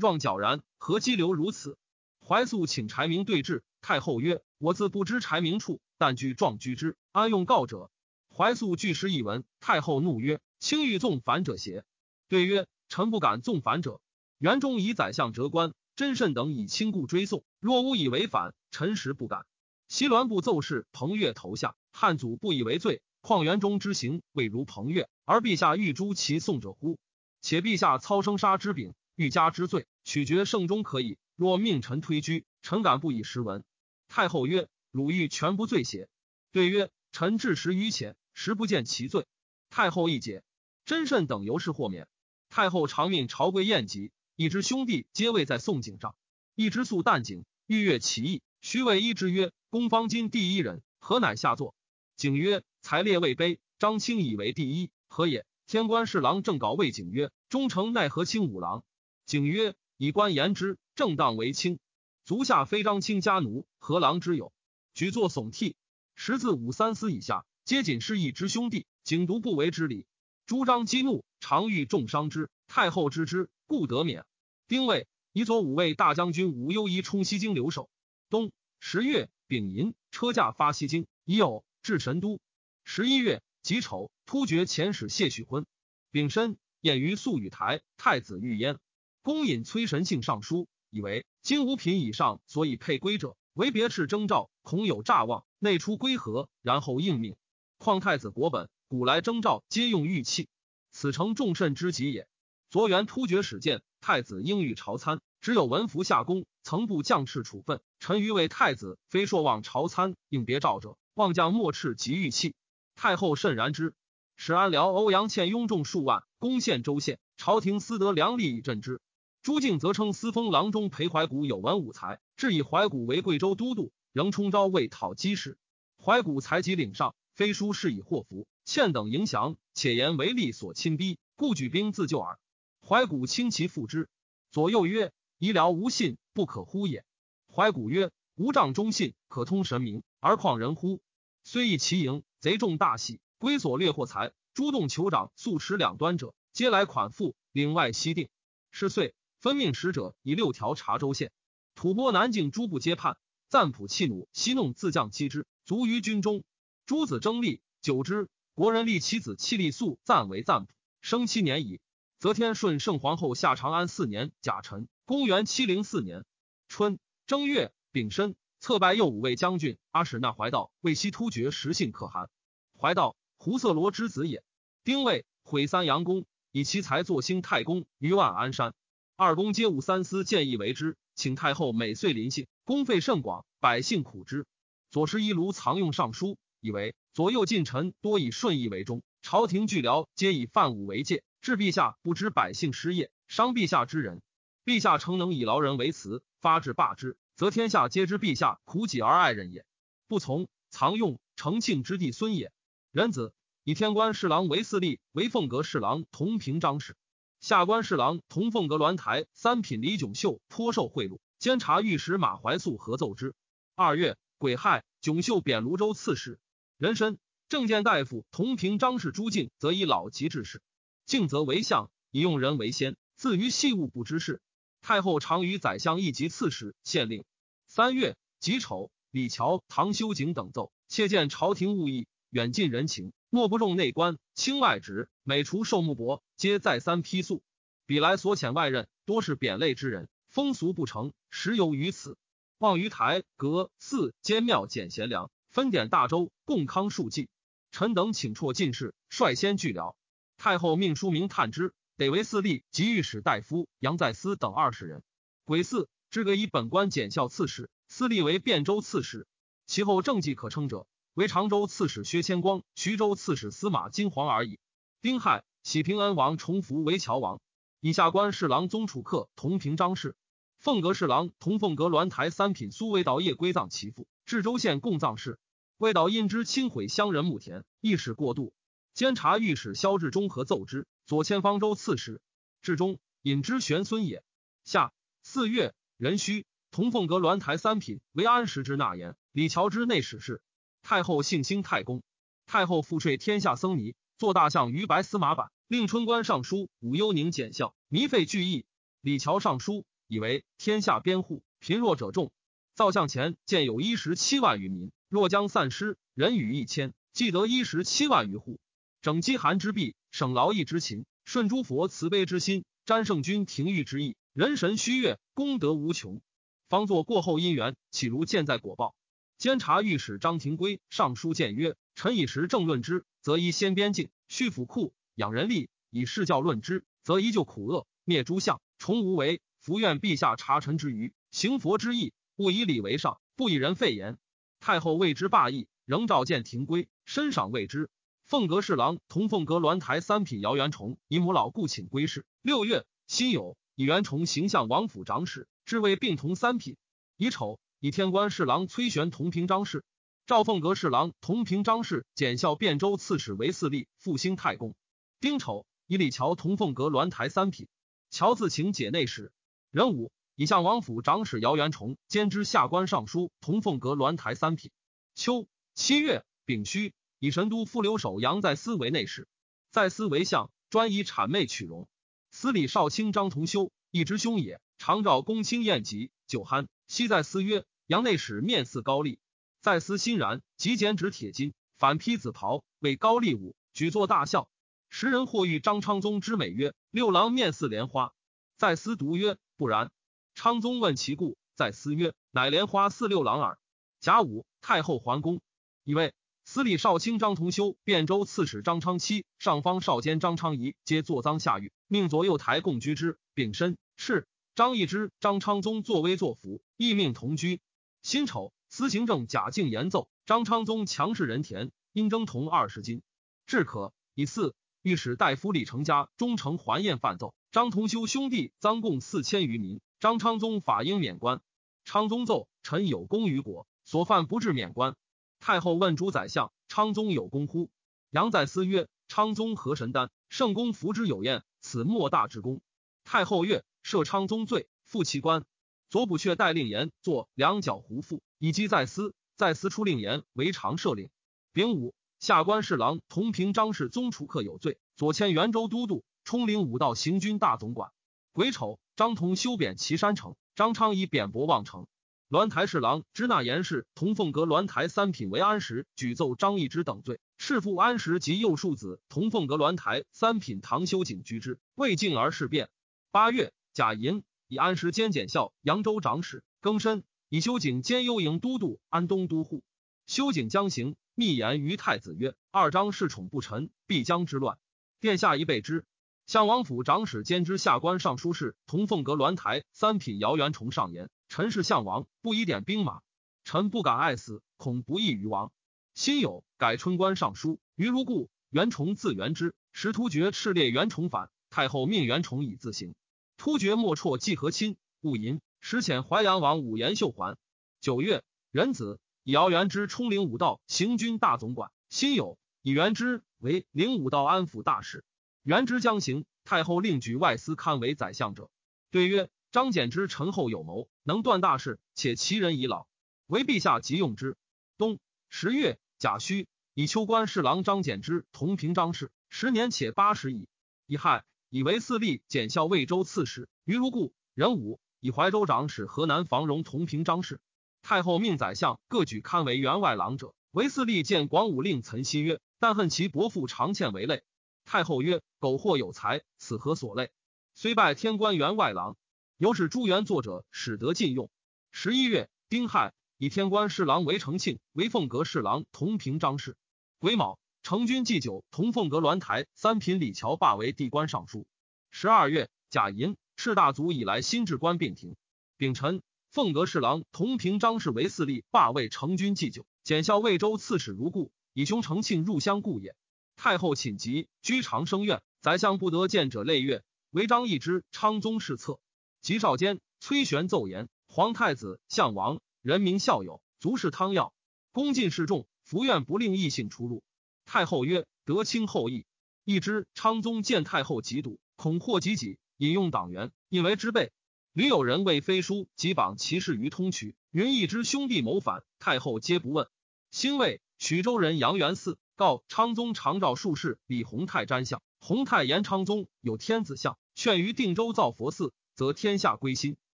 [0.00, 1.78] 状皎然，何激流如此？”
[2.26, 3.62] 怀素请柴明对质。
[3.80, 7.92] 太后曰：“我自不知柴明处，但据状居之，安用告者？”
[8.34, 9.44] 怀素据实一闻。
[9.60, 11.84] 太后怒曰：“卿欲纵反者邪？”
[12.28, 14.00] 对曰：“臣不敢纵反者。
[14.38, 17.44] 元中以宰相折官，真慎等以亲故追送。
[17.60, 19.46] 若无以为反，臣实不敢。”
[19.86, 23.02] 西栾部奏事彭越投下，汉祖不以为罪。
[23.20, 26.98] 况元中之行未如彭越，而陛下欲诛其送者乎？
[27.40, 31.18] 且陛下操生杀之柄，欲加之罪，取决圣中可以。
[31.36, 33.64] 若命臣推居，臣敢不以实闻。
[34.08, 36.08] 太后曰：“汝欲全不罪邪？”
[36.50, 39.26] 对曰：“臣至实于浅，实不见其罪。”
[39.70, 40.42] 太后一解，
[40.84, 42.08] 真慎等由是豁免。
[42.48, 46.16] 太后常命朝贵宴集，一之兄弟皆位在宋景上，
[46.54, 51.74] 一之素旦景欲悦其意，须谓一之曰：“公方今第一人，何乃下作？”
[52.16, 58.84] 景曰：“才列位卑，张清以为第一，何也？”天官侍郎正稿魏景曰：“忠诚奈何卿五郎？”
[59.26, 61.78] 景曰：“以官言之，正当为卿。
[62.24, 64.50] 足下非张卿家奴，何郎之有？”
[64.94, 65.76] 举作耸替。
[66.14, 68.86] 十字五三司以下，皆仅是一之兄弟。
[69.04, 70.06] 景独不为之礼。
[70.46, 72.48] 朱张激怒，常欲重伤之。
[72.66, 74.24] 太后知之，故得免。
[74.68, 77.90] 丁未，以左五位大将军吴攸宜充西京留守。
[78.30, 82.40] 冬十月丙寅，车驾发西京，已酉至神都。
[82.84, 84.10] 十一月己丑。
[84.28, 85.64] 突厥遣使谢许婚，
[86.10, 88.78] 丙申宴于素羽台，太子御焉。
[89.22, 97.36] 公引崔神幸上书，以为今五品以上所以配归者，唯别斥征召，恐有诈妄，内出归和，然后应命。
[97.78, 100.50] 况太子国本古来征召皆用玉器，
[100.92, 102.28] 此诚众慎之极也。
[102.68, 107.80] 昨元突厥使见太子应欲朝参，只有文服下宫，曾部将士处分。
[107.98, 112.54] 臣愚为太子，非硕望朝参应别诏者，望将莫斥及玉器。
[112.94, 113.94] 太后甚然之。
[114.40, 119.00] 使安辽欧阳倩拥众数万，攻陷州县，朝廷私得良力以镇之。
[119.42, 125.58] 朱敬则称司封郎中裴怀古有文武才，致以怀古为贵州都督，仍充招为讨击事。
[126.00, 128.46] 怀古才及领上，非书是以祸福。
[128.64, 132.38] 倩等迎降，且言为利所亲逼，故举兵自救耳。
[132.80, 134.08] 怀古轻其复之，
[134.52, 137.04] 左右曰：“医疗无信，不可乎也。”
[137.52, 141.00] 怀古曰：“无仗忠信，可通神明，而况人乎？”
[141.42, 143.18] 虽以其营，贼众大喜。
[143.38, 148.28] 归所掠获财，诸洞酋长素持两端者，皆来款付，领外西定。
[148.72, 151.30] 是岁，分命使者以六条查州县，
[151.76, 153.16] 吐蕃南境诸部皆叛。
[153.48, 156.42] 赞普弃弩，西弄自将击之，卒于军中。
[156.84, 161.80] 诸子争利，久之，国人立其子弃立素赞为赞普，生七年矣。
[162.18, 166.24] 则天顺圣皇后下长安四年甲辰，公元七零四年
[166.66, 166.98] 春
[167.28, 172.28] 正月丙申，策拜右五位将军阿史那怀道为西突厥实信可汗。
[172.76, 173.16] 怀道。
[173.38, 174.42] 胡色罗之子也。
[174.82, 178.74] 丁未，毁三阳宫，以其才作兴太公于万安山。
[179.16, 184.44] 二公皆务三思建议为之，请太后每岁临幸，公费甚广，百姓苦之。
[184.90, 194.20] 左师一卢藏用尚书，以为左右近臣多以顺义为中，朝廷巨僚皆以犯武为戒，致陛下不知百姓失业，伤陛下之人。
[194.64, 199.64] 陛下诚能以劳人为辞，发制罢之，则天下皆知陛下苦己而爱人也。
[200.08, 202.52] 不从，藏用成庆之弟孙也。
[202.92, 206.96] 元子以天官侍郎为四立，为凤阁侍郎同平章事，
[207.38, 213.34] 下官侍郎同凤阁鸾台三品李炯秀颇受贿赂，监察御史马怀素合奏之。
[213.74, 216.40] 二月癸亥，炯秀贬泸州刺史。
[216.78, 217.18] 人参
[217.50, 220.62] 正见大夫同平章事朱敬，则以老疾致仕，
[221.04, 224.40] 敬则为相，以用人为先，自于细务不知事。
[224.80, 227.24] 太后常与宰相一级刺史县令。
[227.66, 232.06] 三月己丑，李峤、唐修景等奏，切见朝廷务议。
[232.30, 235.08] 远近人情，莫不重内官轻外职。
[235.22, 237.42] 每除寿木帛，皆再三批诉。
[237.86, 242.18] 彼来所遣外任，多是贬类之人，风俗不成，实由于此。
[242.58, 247.30] 望于台阁寺监庙减贤良，分点大州，共康数计。
[247.70, 249.96] 臣等请辍进士，率先拒辽。
[250.36, 255.02] 太后命书明探之，得为四立及御史大夫杨再思等二十人。
[255.46, 259.26] 癸巳，知阁以本官检校刺史，司立为汴州刺史。
[259.66, 260.86] 其后政绩可称者。
[261.18, 264.60] 为常州刺史薛谦光、徐州刺史司马金黄而已。
[265.00, 267.40] 丁亥，喜平恩王重福为乔王。
[267.80, 270.14] 以下官侍郎宗楚客同平章事，
[270.60, 274.06] 凤阁侍郎同凤阁鸾台三品苏维导业归葬其父。
[274.26, 275.40] 至州县共葬事，
[275.76, 278.52] 魏导因之亲毁乡人墓田，一使过度。
[278.94, 282.20] 监察御史萧志忠和奏之，左迁方州刺史。
[282.62, 284.22] 至中引之玄孙也。
[284.62, 284.92] 下
[285.24, 290.40] 四月壬戌，同凤阁鸾台三品为安石之纳言，李乔之内史事。
[290.88, 292.02] 太后幸兴太公，
[292.46, 298.64] 太后赋税天下僧尼，坐大象于白司马版，令春官尚书武幽宁检校，弥费巨义。
[299.02, 302.32] 李峤尚书以为天下边户贫弱者众，
[302.74, 308.58] 造像前见有一十七万余民，若将散失，人与一千，既得一十七万余户。
[309.02, 316.22] 整饥寒之弊，省劳役之勤，顺诸佛慈悲之心，瞻圣君廷御之意，人神虚悦，功德无穷。
[316.70, 318.94] 方作过后因缘，岂如见在果报？
[319.38, 329.40] 监察御史张廷圭上书谏曰：“臣以时政论之，则依先边境，蓄府库，养人力；以事教论之，则依旧苦厄，灭诸相，崇无为。
[329.60, 334.18] 伏愿陛下察臣之余，行佛之意，勿以礼为上，不以人废言。”
[334.58, 337.90] 太后谓之罢意，仍召见廷圭，深赏谓之。
[338.24, 342.26] 凤阁侍郎同凤阁鸾台三品姚元崇以母老故请归侍。
[342.42, 346.76] 六月，辛酉，以元崇行相王府长史，至为并同三品。
[347.16, 349.84] 乙丑，以天官侍郎崔玄同平章事。
[350.26, 354.74] 赵凤阁侍郎同平章事检校汴州刺史为四立，复兴太公。
[355.20, 357.68] 丁丑，以李峤同凤阁鸾台三品。
[358.10, 359.30] 乔自请解内史。
[359.70, 364.72] 壬午，以相王府长史姚元崇兼知下官尚书同凤阁鸾台三品。
[365.14, 366.92] 秋七月，丙戌。
[367.20, 369.28] 以神都副留守杨在思为内侍，
[369.70, 371.88] 在思为相，专以谄媚取容。
[372.32, 376.66] 司礼少卿张同修，一之兄也，常召公卿宴集，酒酣。
[376.88, 379.20] 昔在思曰：“杨内史面似高丽。”
[379.60, 384.48] 在思欣然，即剪纸铁金，反披紫袍，为高丽舞，举作大笑。
[384.88, 388.14] 时人或誉张昌宗之美曰：“六郎面似莲花。”
[388.56, 389.92] 在思独曰：“不然。”
[390.34, 393.58] 昌宗问其故，在思曰：“乃莲花似六郎耳。”
[394.00, 395.40] 甲午，太后还宫，
[395.84, 396.14] 以为。
[396.44, 403.18] 司礼少卿张同修、汴州刺史张昌期、上方少监张昌仪皆坐赃下狱，命左右台共居之。
[403.34, 404.26] 丙申，是
[404.58, 407.60] 张易之、张昌宗作威作福，亦命同居。
[408.02, 413.02] 辛丑，司行政贾敬言奏张昌宗强势人田，应征铜二十斤。
[413.46, 421.40] 至可以四御史大夫李成家忠诚还宴犯奏张同修兄弟赃共四千余民，张昌宗法应免官。
[421.84, 424.96] 昌宗奏臣有功于国，所犯不至免官。
[425.38, 427.70] 太后问诸宰相：“昌宗有功乎？”
[428.10, 432.60] 杨在思曰：“昌宗何神丹，圣公服之有焉，此莫大之功。”
[433.04, 435.46] 太后曰：“赦昌宗罪，复其官。”
[435.88, 439.14] 左补阙代令言作两角胡父，以及在思。
[439.38, 441.08] 在思出令言为常赦令。
[441.52, 447.92] 丙午，下官侍郎同平张氏宗楚客有罪，左迁元州都督，冲领武道行军大总管。
[448.32, 451.86] 癸丑，张同修贬岐山城，张昌以贬薄望城。
[452.28, 457.20] 栾台侍郎支那言氏同凤阁栾台三品为安石，举奏张易之等罪。
[457.38, 462.68] 弑父安石及幼庶子同凤阁栾台三品唐修景居之，未竟而事变。
[463.12, 469.62] 八月，贾寅以安石兼检校扬州长史，更申以修景兼幽营都督、安东都护。
[470.04, 474.58] 修景将行，密言于太子曰：“二张恃宠不臣，必将之乱。
[474.98, 475.84] 殿下一备之。”
[476.26, 481.08] 相王府长史兼知下官尚书事同凤阁鸾台三品姚元崇上言。
[481.28, 483.02] 臣是相王，不以点兵马。
[483.44, 485.52] 臣不敢爱死，恐不义于王。
[485.94, 487.60] 辛酉，改春官尚书。
[487.76, 489.54] 于如故，元崇自元之。
[489.70, 492.96] 时突厥赤烈元崇反，太后命元崇以自行。
[493.38, 495.40] 突厥莫辍季和亲，勿淫。
[495.60, 497.38] 时遣淮阳王武延秀还。
[497.80, 501.70] 九月，壬子，以姚元之充领武道行军大总管。
[501.88, 505.04] 辛酉，以元之为领武道安抚大使。
[505.44, 508.50] 元之将行，太后令举外司堪为宰相者。
[508.90, 509.30] 对曰。
[509.50, 512.86] 张柬之臣后有谋，能断大事，且其人已老，
[513.28, 514.36] 唯陛下急用之。
[514.76, 514.98] 冬
[515.30, 520.48] 十月，甲戌，以秋官侍郎张柬之同平章事，十年且八十矣。
[520.84, 523.48] 乙亥，以为四立检校魏州刺史。
[523.64, 524.12] 于如故。
[524.34, 527.40] 壬午，以怀州长史河南房荣同平章事。
[527.82, 530.34] 太后命宰相各举堪为员外郎者。
[530.50, 534.22] 为四立见广武令岑熙曰：“但恨其伯父常欠为累。”
[534.64, 537.10] 太后曰：“苟或有才，此何所累？”
[537.54, 538.96] 虽拜天官员外郎。
[539.38, 541.30] 由使朱元作者，使得禁用。
[541.70, 546.56] 十一月，丁亥，以天官侍郎为承庆，为凤阁侍郎同平章事。
[546.98, 551.46] 癸卯，成军祭酒，同凤阁鸾台三品李峤罢为地官尚书。
[551.90, 555.16] 十二月，甲寅，赤大族以来新置官并停。
[555.58, 556.00] 丙辰，
[556.30, 562.96] 凤阁侍郎同平章事为四立，罢为成军祭酒，检校魏州刺史如故，以兄承庆入乡故也。
[563.36, 566.82] 太后寝疾，居长生院，宰相不得见者，泪月。
[567.10, 568.80] 为张易之、昌宗侍侧。
[569.20, 574.32] 及少监崔玄奏言：皇太子、相王，人民孝友，足是汤药。
[574.72, 577.02] 恭敬示众，福愿不令异姓出入。
[577.48, 579.06] 太后曰：“德清后义。”
[579.42, 584.12] 一知昌宗见太后嫉妒，恐祸及己，引用党员，引为之备。
[584.52, 589.66] 屡有人为飞书，及绑其事于通衢，云一之兄弟谋反，太后皆不问。
[590.10, 599.78] 兴魏曲州人杨元嗣告昌宗常召术士李弘泰瞻相，弘泰言昌宗有天子相，劝于定州造佛寺，则天下归心。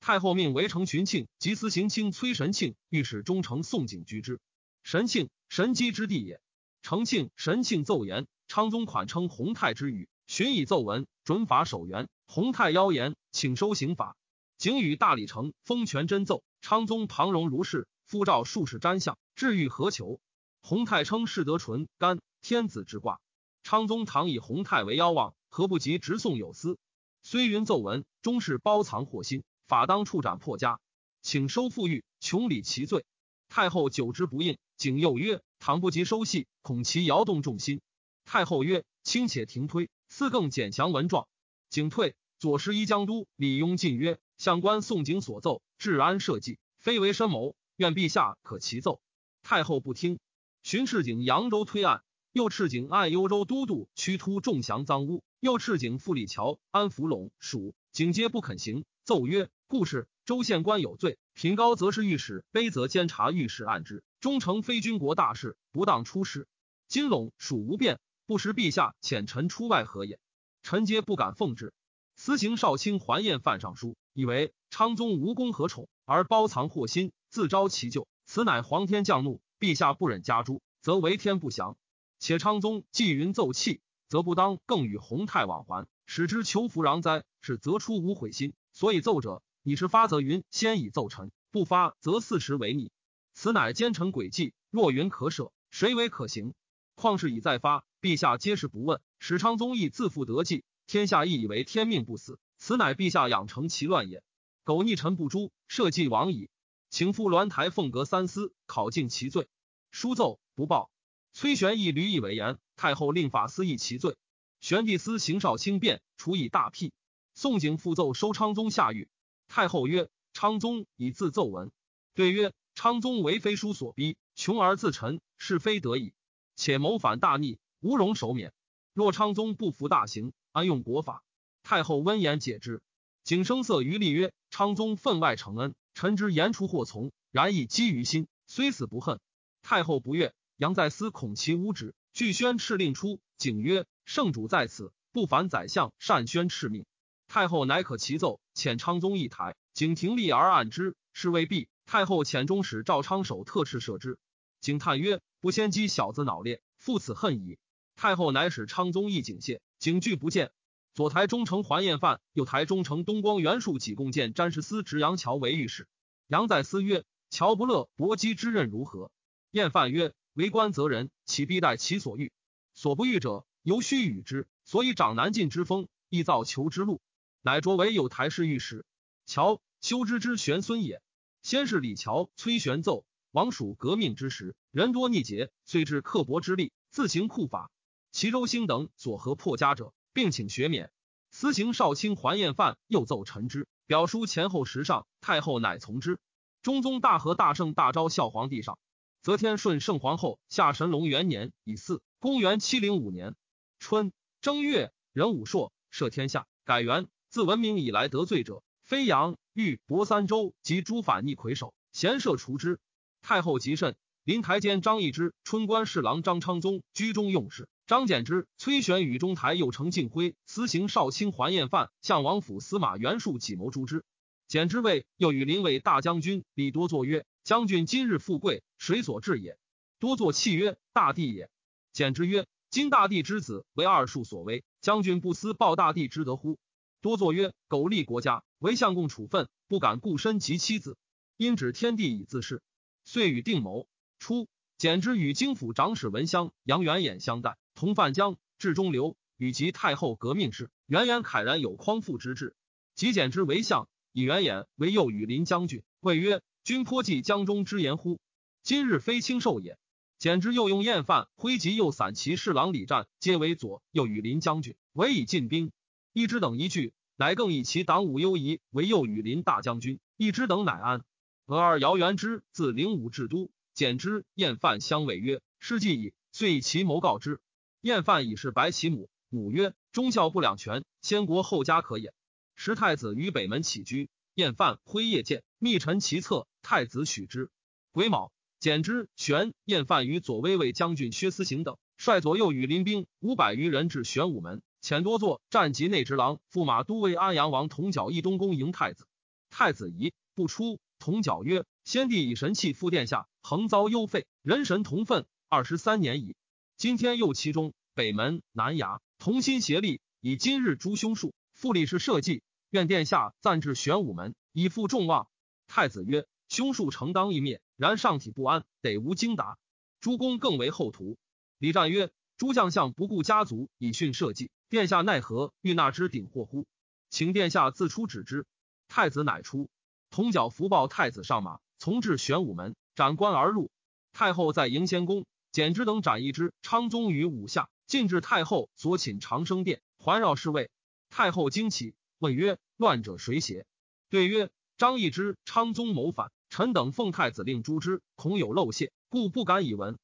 [0.00, 4.40] 太后命围城群庆及司行卿崔神庆御史中丞宋景居之。
[4.82, 6.40] 神庆，神机之地也。
[6.82, 12.08] 成庆、神庆奏言，昌宗款称洪泰之语，寻以奏文，准法守元。
[12.26, 14.16] 洪泰妖言，请收刑法。
[14.56, 20.20] 景与大理成封权真奏，昌宗旁容如是，复召术士瞻相，至欲何求？
[20.62, 23.20] 洪泰称世德纯干天子之卦，
[23.62, 26.78] 昌宗唐以洪泰为妖望，何不及直送有司？
[27.22, 30.80] 虽云奏文，终是包藏祸心，法当处斩破家，
[31.22, 33.04] 请收复狱，穷理其罪。
[33.48, 37.80] 太后久之不应，景又曰：“倘不及收系，恐其摇动众心。”
[38.24, 41.26] 太后曰：“轻且停推，赐更简详文状。”
[41.70, 49.00] 景退，左拾遗江都李雍进曰：“相官宋景所奏，治安社稷，非为深谋，愿陛下可齐奏。”
[49.42, 50.18] 太后不听。
[50.62, 58.84] 巡赤景扬州推案，又赤景按幽州都督屈突重降赃污，又赤景复李桥安福陇蜀，景皆不肯行。
[59.04, 64.02] 奏曰：故事州县官有罪，品高则是御史，卑则监察御史案之。
[64.18, 66.48] 忠诚非军国大事，不当出师。
[66.88, 70.18] 今陇属无变，不识陛下遣臣出外何也？
[70.64, 71.72] 臣皆不敢奉之。
[72.16, 78.08] 私行少卿还宴犯上书，以为昌宗无功何宠，而包藏祸心，自招其咎。
[78.26, 79.40] 此乃皇天降怒。
[79.60, 81.76] 陛下不忍加诛，则为天不祥。
[82.18, 87.22] 且昌宗既云奏弃，则不当更与弘泰往还，使之求福攘哉？
[87.40, 88.54] 是则出无悔心。
[88.72, 92.90] 所以奏者，你是发则云先以奏臣，不发则四时为逆。
[93.34, 94.54] 此乃奸臣诡计。
[94.70, 96.54] 若云可舍，谁为可行？
[96.94, 102.38] 况是已再发，陛下皆是不问，使昌宗亦自负得计，天下亦以为天命不死。
[102.56, 104.22] 此乃陛下养成其乱也。
[104.64, 106.48] 苟逆臣不诛，社稷亡矣。
[106.88, 109.48] 请赴鸾台凤阁三司，考尽其罪。
[109.90, 110.90] 书奏不报。
[111.34, 114.16] 崔玄义屡以为言，太后令法司议其罪。
[114.62, 116.94] 玄帝司邢少卿变，处以大辟。
[117.34, 119.10] 宋景复奏收昌宗下狱。
[119.48, 121.72] 太后曰：“昌宗以自奏文。”
[122.14, 126.12] 对曰：“昌宗为非书所逼，穷而自沉，是非得已。
[126.54, 128.52] 且谋反大逆，无容首免。
[128.92, 131.24] 若昌宗不服大刑，安用国法？”
[131.64, 132.82] 太后温言解之。
[133.24, 139.18] 景声色于立曰：“昌宗分外承恩。”臣之言出或从，然亦积于心，虽死不恨。
[139.62, 143.20] 太后不悦，杨在思恐其无止，具宣敕令出。
[143.36, 146.86] 景曰：“圣主在此，不凡宰相善宣敕命。”
[147.26, 149.54] 太后乃可其奏，遣昌宗一台。
[149.72, 151.68] 景廷立而按之，是未毕。
[151.86, 154.18] 太后遣中使赵昌守特敕射之。
[154.60, 157.58] 景叹曰：“不先击小子脑裂，父此恨矣。”
[157.94, 160.50] 太后乃使昌宗议景谢，景拒不见。
[160.92, 165.86] 左台中丞桓彦范，右台中丞东光元术己共建詹士司执杨桥为御史。
[166.26, 169.12] 杨在思曰：“乔不乐搏击之任如何？”
[169.52, 172.32] 彦范曰：“为官则人，岂必待其所欲？
[172.74, 174.48] 所不欲者，犹须与之。
[174.64, 177.00] 所以长难进之风，亦造求之路。
[177.42, 178.84] 乃擢为有台侍御史。
[179.26, 181.02] 乔，修之之玄孙也。
[181.42, 187.70] 先是李乔、崔玄奏王蜀革命之时，人多逆节，遂至刻薄之力，自行酷法。
[188.10, 190.90] 齐州兴等所合破家者。”并请学免。
[191.30, 195.06] 司行少卿桓彦范又奏陈之，表书前后时上。
[195.20, 196.18] 太后乃从之。
[196.60, 198.80] 中宗大和大圣大昭孝皇帝上，
[199.22, 203.36] 则天顺圣皇后下神龙元年乙巳，公元七零五年
[203.78, 207.06] 春正月，壬午朔，赦天下，改元。
[207.28, 212.80] 自文明以来得罪者，飞扬、豫、博三州及诸反逆魁首，贤赦除之。
[213.20, 213.96] 太后极甚。
[214.24, 217.66] 临台监张易之、春官侍郎张昌宗居中用事。
[217.86, 224.04] 张柬之、崔玄与中台右丞敬辉、司行少卿桓彦范向王府司马袁术计谋诛之。
[224.46, 229.58] 简之谓又与临卫大将军李多作曰：“将军今日富贵，谁所致也？”
[229.98, 231.50] 多作泣曰：“大帝也。”
[231.94, 236.58] 简之曰：“今大帝之子为二术所为，将军不思报大帝之德乎？”
[237.00, 240.96] 多作曰：“苟利国家，为相公处分，不敢顾身及妻子，
[241.36, 242.60] 因指天地以自恃，
[243.04, 243.86] 遂与定谋。
[244.18, 247.56] 初，简之与京府长史文襄、杨元衍相待。
[247.76, 252.56] 同范江至中流，与及太后革命事，元衍慨然有匡复之志，
[252.96, 255.84] 即简之为相，以元衍为右羽林将军。
[256.00, 258.18] 谓曰：“君颇记江中之言乎？
[258.64, 259.78] 今日非轻寿也。”
[260.18, 265.70] 简之又用厌犯挥及右散骑侍郎李战，皆为左右羽林将军，委以进兵。
[266.12, 270.00] 一之等一句，乃更以其党武优仪为右羽林大将军。
[270.16, 271.04] 一之等乃安。
[271.46, 277.40] 俄二姚元之自灵武至都，简之厌犯相委曰：“事既矣。”遂以其谋告之。
[277.80, 282.12] 厌犯以是白其母，母曰：“忠孝不两全，先国后家可也。”
[282.54, 286.46] 时太子于北门起居，厌犯挥夜见，密陈其策。
[286.60, 287.50] 太子许之。
[287.92, 288.30] 癸卯，
[288.60, 299.06] 简之玄厌犯与左威卫将军薛思行等率左右羽林兵五百余人至玄武门，遣多座战及内直郎、驸马都尉安阳王同角义东宫迎太子。
[299.50, 306.36] 太子疑不出，同角曰：“先帝以神器复殿下，恒遭忧废，人神同愤，二十三年矣。
[306.76, 312.42] 今天又其中，北门、南衙同心协力，以今日诛凶数，复立是社稷。
[312.70, 315.28] 愿殿下暂至玄武门，以复众望。”
[315.66, 319.58] 太子曰：“凶数诚当一灭，然上体不安，得无精达。”
[320.00, 321.16] 诸公更为后图。
[321.58, 326.66] 李湛曰：“诸将相不顾家族，以训社稷，殿下奈何欲纳之鼎祸乎？
[327.10, 328.46] 请殿下自出止之。”
[328.86, 329.68] 太子乃出，
[330.08, 333.72] 同角福报太子上马，从至玄武门，斩关而入。
[334.12, 336.54] 太后在迎仙宫，简之等斩一之。
[336.62, 340.70] 昌宗于五下，进至太后所寝长生殿，环绕侍卫。
[341.10, 343.66] 太后惊起，问曰：“乱者谁邪？”
[344.10, 345.36] 对曰：“张易之。
[345.44, 349.98] 昌宗谋反，臣等奉太子令诛之，恐有漏泄，故不敢以闻。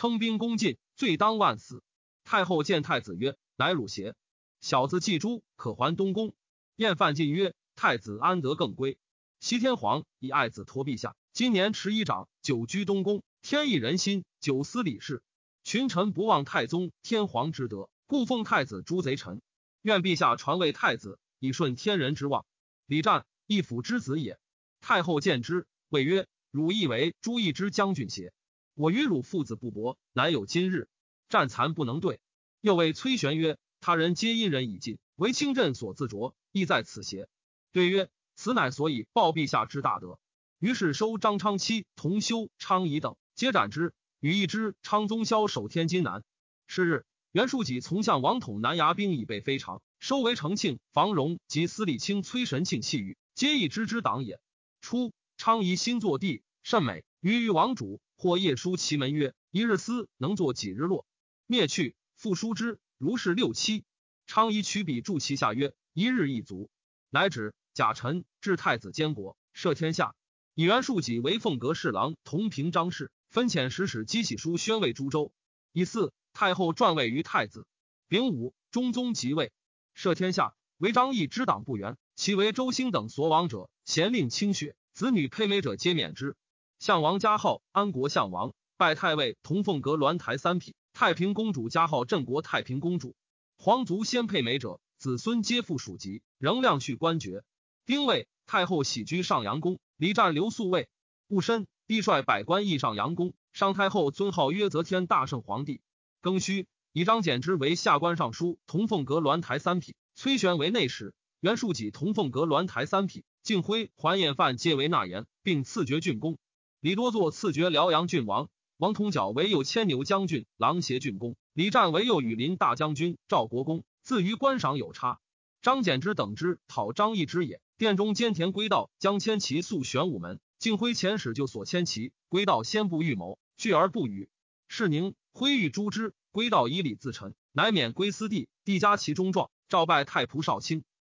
[0.00, 1.82] 称兵攻进，罪当万死。”
[2.24, 4.14] 太后见太子曰：“乃汝邪？
[4.62, 6.32] 小子既诛，可还东宫。”
[6.76, 7.54] 晏犯进曰。
[7.76, 8.96] 太子安得更归？
[9.40, 15.22] 西天皇以爱子托陛下，今年持一长，久居东宫，天意人心，久思礼事。
[15.64, 19.42] 群臣不忘太宗天皇之德，故奉太子诛贼臣。
[19.82, 22.46] 愿陛下传位太子，以顺天人之望。
[22.86, 24.38] 李战，一府之子也。
[24.80, 28.32] 太后见之，谓曰：“汝亦为朱义之将军邪？
[28.80, 30.88] 我与汝父子不薄，乃有今日。
[31.28, 32.18] 战残不能对。”
[32.62, 37.28] 又谓崔玄曰：“他人皆因人已尽，唯清朕所自着，亦在此邪？”
[37.72, 40.18] 对曰：“此乃所以报陛下之大德。”
[40.58, 43.92] 于是收张昌期、同修、昌仪等，皆斩之。
[44.18, 46.24] 与一之昌宗萧守天津南。
[46.66, 54.40] 是日，袁术己从向王统南衙兵已被非常，收为成庆、房荣及司礼卿崔神庆弃狱，皆一之之党也。
[54.80, 57.04] 初，昌仪新坐地，甚美。
[57.20, 61.06] 于于王主，或夜书其门曰：“一日思，能作几日落？”
[61.48, 63.82] 灭去，复书之，如是六七。
[64.26, 66.68] 昌仪取笔注其下曰：“一日一足。”
[67.08, 67.54] 乃止。
[67.72, 70.14] 贾臣至太子监国，摄天下。
[70.54, 75.32] 以元庶己为凤阁侍郎，同平章事，分遣使使积玺书宣慰诸州。
[75.72, 77.66] 以四太后传位于太子。
[78.06, 79.50] 丙午，中宗即位，
[79.94, 80.54] 摄天下。
[80.76, 86.36] 为张毅之党不元，其为周兴等所往者，咸令清血，子女配美者皆免之。
[86.80, 90.72] 项王加号安国项王，拜太尉同凤阁鸾台三品。
[90.94, 93.14] 太平公主加号镇国太平公主。
[93.58, 97.44] 皇族先配美者，子孙皆附属籍，仍量序官爵。
[97.84, 100.88] 丁未，太后喜居上阳宫，李战留宿卫。
[101.28, 105.82] 戊申，帝率百官诣上阳宫，上太后尊号曰则天大圣皇帝。
[106.22, 116.38] 庚戌，以张柬之为下官尚书，同凤阁鸾台三品；崔玄为内史，袁术己同凤阁鸾台三品；敬辉、桓彦范皆为纳言，并赐爵郡公。
[116.80, 118.48] 李多作赐爵辽阳郡王。
[118.78, 121.36] 王同角为右牵牛将军、郎协郡公。
[121.52, 123.84] 李战为右羽林大将军、赵国公。
[124.02, 125.20] 自于观赏有差。
[125.60, 127.60] 张柬之等之讨张易之也。
[127.76, 134.30] 殿中兼田归道将迁其宿玄武门，敬辉遣使就所迁其归道先不预谋，拒而不语。
[134.66, 138.48] 是宁辉欲诛之，归道以礼自陈，乃免归私地。
[138.64, 140.82] 帝加其中状，诏拜太仆少卿。